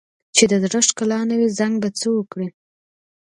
چې 0.35 0.43
د 0.51 0.53
زړه 0.63 0.79
ښکلا 0.87 1.19
نه 1.29 1.35
وي، 1.39 1.49
زنګ 1.59 1.73
به 1.81 1.89
څه 1.99 2.07
وکړي؟ 2.17 2.47